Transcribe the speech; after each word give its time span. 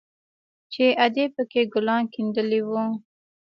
چې 0.73 0.85
ادې 1.05 1.25
پکښې 1.35 1.63
ګلان 1.73 2.01
گنډلي 2.13 2.61
وو. 2.69 2.85